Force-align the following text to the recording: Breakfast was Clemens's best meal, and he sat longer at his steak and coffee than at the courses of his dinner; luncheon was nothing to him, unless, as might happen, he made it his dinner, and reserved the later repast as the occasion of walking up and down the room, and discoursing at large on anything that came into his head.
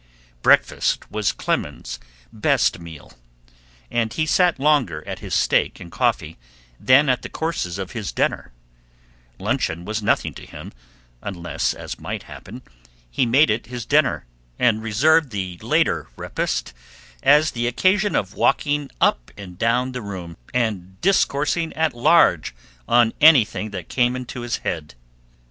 Breakfast 0.41 1.05
was 1.11 1.31
Clemens's 1.31 1.99
best 2.33 2.79
meal, 2.79 3.13
and 3.91 4.11
he 4.11 4.25
sat 4.25 4.57
longer 4.59 5.03
at 5.07 5.19
his 5.19 5.35
steak 5.35 5.79
and 5.79 5.91
coffee 5.91 6.39
than 6.79 7.07
at 7.07 7.21
the 7.21 7.29
courses 7.29 7.77
of 7.77 7.91
his 7.91 8.11
dinner; 8.11 8.51
luncheon 9.37 9.85
was 9.85 10.01
nothing 10.01 10.33
to 10.33 10.45
him, 10.47 10.73
unless, 11.21 11.75
as 11.75 11.99
might 11.99 12.23
happen, 12.23 12.63
he 13.11 13.27
made 13.27 13.51
it 13.51 13.67
his 13.67 13.85
dinner, 13.85 14.25
and 14.57 14.81
reserved 14.81 15.29
the 15.29 15.59
later 15.59 16.07
repast 16.17 16.73
as 17.21 17.51
the 17.51 17.67
occasion 17.67 18.15
of 18.15 18.33
walking 18.33 18.89
up 18.99 19.29
and 19.37 19.59
down 19.59 19.91
the 19.91 20.01
room, 20.01 20.35
and 20.51 20.99
discoursing 21.01 21.71
at 21.73 21.93
large 21.93 22.55
on 22.87 23.13
anything 23.21 23.69
that 23.69 23.87
came 23.87 24.15
into 24.15 24.41
his 24.41 24.57
head. 24.65 24.95